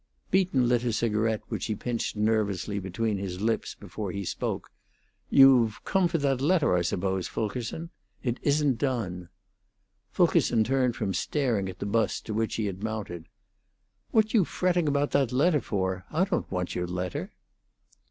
Beaton 0.31 0.67
lit 0.67 0.83
a 0.83 0.91
cigarette 0.91 1.43
which 1.49 1.67
he 1.67 1.75
pinched 1.75 2.15
nervously 2.15 2.79
between 2.79 3.19
his 3.19 3.39
lips 3.39 3.75
before 3.75 4.11
he 4.11 4.25
spoke. 4.25 4.71
"You've 5.29 5.83
come 5.85 6.07
for 6.07 6.17
that 6.17 6.41
letter, 6.41 6.75
I 6.75 6.81
suppose, 6.81 7.27
Fulkerson? 7.27 7.91
It 8.23 8.39
isn't 8.41 8.79
done." 8.79 9.29
Fulkerson 10.09 10.63
turned 10.63 10.95
from 10.95 11.13
staring 11.13 11.69
at 11.69 11.77
the 11.77 11.85
bust 11.85 12.25
to 12.25 12.33
which 12.33 12.55
he 12.55 12.65
had 12.65 12.81
mounted. 12.83 13.27
"What 14.09 14.33
you 14.33 14.43
fretting 14.43 14.87
about 14.87 15.11
that 15.11 15.31
letter 15.31 15.61
for? 15.61 16.05
I 16.09 16.25
don't 16.25 16.51
want 16.51 16.73
your 16.73 16.87
letter." 16.87 17.31